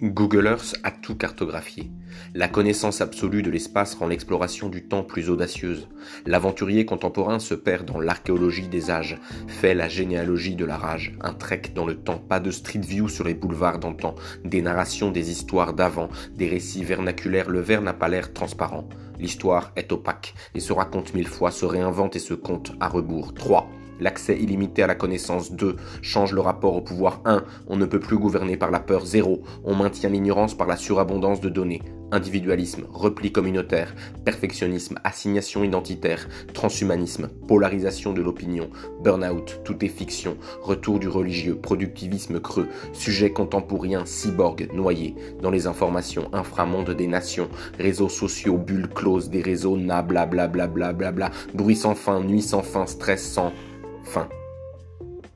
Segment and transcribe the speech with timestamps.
[0.00, 1.90] Google Earth a tout cartographié.
[2.32, 5.88] La connaissance absolue de l'espace rend l'exploration du temps plus audacieuse.
[6.24, 9.18] L'aventurier contemporain se perd dans l'archéologie des âges,
[9.48, 13.08] fait la généalogie de la rage, un trek dans le temps, pas de street view
[13.08, 14.14] sur les boulevards d'antan,
[14.44, 18.88] des narrations des histoires d'avant, des récits vernaculaires, le verre n'a pas l'air transparent.
[19.18, 23.34] L'histoire est opaque et se raconte mille fois, se réinvente et se compte à rebours.
[23.34, 23.68] 3.
[24.00, 27.44] L'accès illimité à la connaissance 2 change le rapport au pouvoir 1.
[27.66, 29.42] On ne peut plus gouverner par la peur 0.
[29.64, 31.82] On maintient l'ignorance par la surabondance de données.
[32.10, 38.70] Individualisme, repli communautaire, perfectionnisme, assignation identitaire, transhumanisme, polarisation de l'opinion,
[39.02, 45.66] burn-out, tout est fiction, retour du religieux, productivisme creux, sujet contemporain, cyborg, noyé, dans les
[45.66, 50.94] informations, inframonde des nations, réseaux sociaux, bulles closes des réseaux, na bla bla bla bla
[50.94, 53.52] bla bla, bruit sans fin, nuit sans fin, stress sans
[54.04, 54.28] fin.